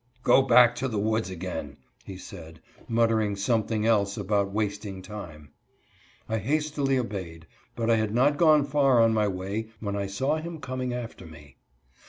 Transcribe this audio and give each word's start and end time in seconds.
''Go 0.23 0.41
back 0.41 0.73
to 0.77 0.87
the 0.87 0.97
woods 0.97 1.29
again," 1.29 1.77
he 2.03 2.17
said, 2.17 2.59
muttering 2.87 3.35
something 3.35 3.85
else 3.85 4.17
about 4.17 4.51
wasting 4.51 5.03
time. 5.03 5.51
I 6.27 6.39
hastily 6.39 6.97
obeyed, 6.97 7.45
but 7.75 7.87
I 7.91 7.97
had 7.97 8.11
not 8.11 8.37
gone 8.37 8.65
far 8.65 8.99
on 8.99 9.13
my 9.13 9.27
way 9.27 9.67
when 9.79 9.95
I 9.95 10.07
saw 10.07 10.37
him 10.37 10.59
coming 10.59 10.91
after 10.91 11.27
me. 11.27 11.57